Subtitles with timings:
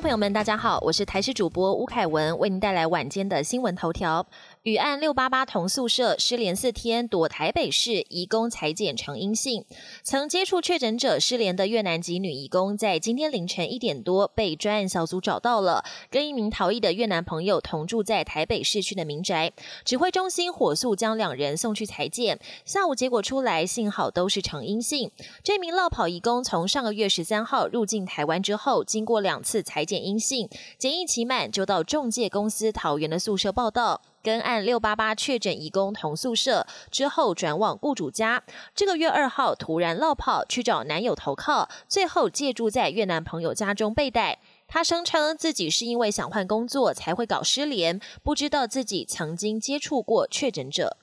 [0.00, 4.26] 朋友们，大家好，我是台视主播吴凯文，为您带来晚间的新闻头条。
[4.66, 9.64] 与案六八八同宿舍失联四天，躲台北市移工裁检呈阴性。
[10.02, 19.52] 曾接触确诊者失联的越南籍女移工，在今天凌晨一点多被专案小组找到了，跟一名逃逸的越南朋友同住在台北市区的民宅。
[19.84, 25.12] 指挥中心火速将两人送去裁检，下午结果出来，幸好都是呈阴性。
[25.44, 34.02] 这名落跑移工从上个月十三号入境台湾之后，经过两次裁检阴性，检疫期满就到中介公司桃园的宿舍报道。
[34.26, 38.42] 跟案六八八确诊移工同宿舍之后，转往雇主家。
[38.74, 44.40] 这个月二号突然落跑去找男友投靠，最后借住在越南朋友家中被逮。
[44.66, 50.96] 他声称自己是因为想换工作才会搞失联，不知道自己曾经接触过确诊者。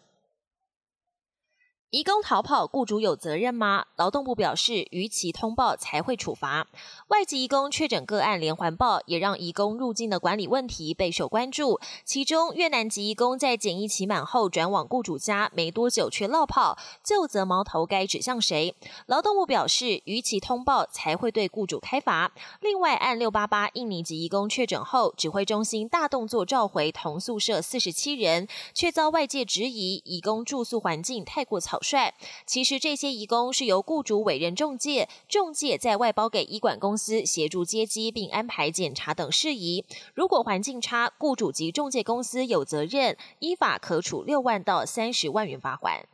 [1.94, 3.86] 移工逃跑，雇主有责任吗？
[3.98, 6.66] 劳动部表示，逾期通报才会处罚。
[7.10, 11.80] 外籍移工确诊个案连环报，也让移工入境的管理问题备受关注。
[12.04, 18.74] 其中，越南籍移工在检疫期满后转往雇主家没多久却落跑，就责矛头该指向谁？
[19.06, 22.32] 劳动部表示，逾期通报才会对雇主开罚。
[22.62, 31.82] 另外，按六八八印尼籍移工确诊后，指挥中心大动作召回同宿舍四十七人，却遭外界质疑移工住宿环境太过草。
[31.84, 32.16] 帅，
[32.48, 39.84] 其实这些移工是由雇主委任中介，中介再外包给医管公司协助接机并安排检查等事宜。
[40.16, 46.08] 如果环境差，雇主及中介公司有责任，依法可处六万到三十万元罚款。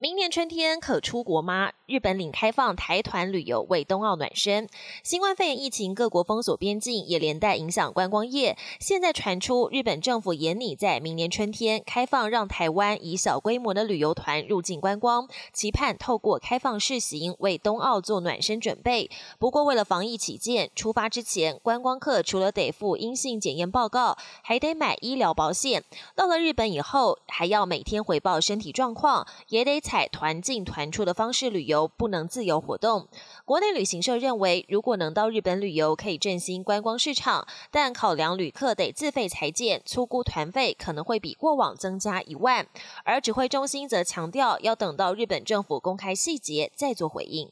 [0.00, 1.72] 明年春天可出国吗？
[1.86, 4.68] 日本领开放台团旅游为冬奥暖身。
[5.02, 8.56] 新冠肺炎疫情，各国封锁边境，也连带影响观光业。
[8.78, 19.10] 现在传出日本政府严拟在明年春天开放，让台湾以小规模的旅游团入境观光，期盼透过开放试行为冬奥做暖身准备。
[19.40, 25.82] 不过为了防疫起见，出发之前观光客除了得付阴性检验报告，还得买医疗保险。
[26.14, 29.80] 到了日本以后，还要每天回报身体状况，也得。
[29.88, 33.08] 采团进团出的方式旅游，不能自由活动。
[33.46, 42.66] 国内旅行社认为，如果能到日本旅游，可以振兴观光市场，但考量旅客得自费裁剪，粗估团费可能会比过往增加一万。
[43.02, 47.50] 而指挥中心则强调，要等到日本政府公开细节再做回应。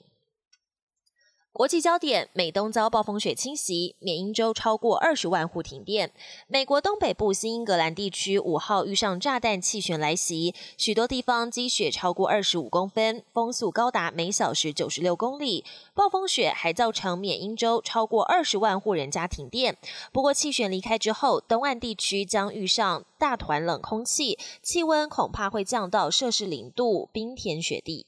[1.56, 6.12] 国际焦点：美东遭暴风雪侵袭，缅因州超过二十万户停电。
[6.48, 15.64] 美国东北部新英格兰地区五号遇上炸弹气旋来袭，许多地方积雪超过二十五公分，风速高达每小时九十六公里。
[15.94, 19.78] 暴风雪还造成缅因州超过二十万户人家停电。
[20.12, 28.04] 不过，气旋离开之后，东岸地区将遇上大团冷空气，气温恐怕会降到摄氏零度，冰天雪地。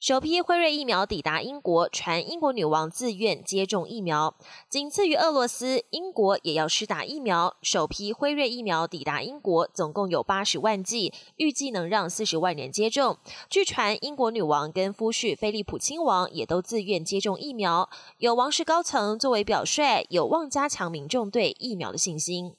[0.00, 4.34] 首批辉瑞疫苗抵达英国，传英国女王自愿接种疫苗。
[4.66, 7.54] 仅次于俄罗斯，英国也要施打疫苗。
[7.60, 13.18] 首批辉瑞疫苗抵达英国，总共有八十万剂，预计能让四十万人接种。
[13.50, 17.90] 据传，英国女王跟夫婿菲利普亲王也都自愿接种疫苗。
[18.16, 22.54] 有王室高层作为表率，有望加强民众对疫苗的信心。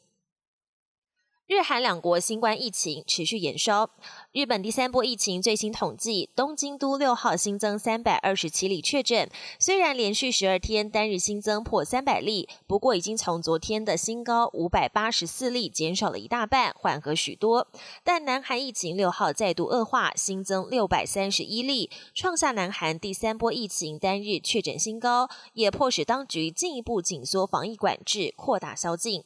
[1.52, 3.90] 日韩两国新冠疫情持续延烧。
[4.32, 9.30] 日本第三波疫情最新统计，东京都六号新增三百二十七例确诊。
[9.60, 17.68] 虽然连续十二天单日新增破三百例，不过已经从昨天的新高五百八十四例减少了一大半，缓和许多。
[18.02, 29.26] 但南韩疫情六号再度恶化，新增六百三十一例，创下南韩第三波疫情单日确诊新高，也迫使当局进一步紧缩防疫管制，扩大宵禁。